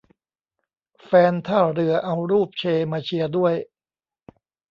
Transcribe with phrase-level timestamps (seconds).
[1.05, 3.53] แฟนท่าเรือเอารูปเชมาเชียร์ด้วย!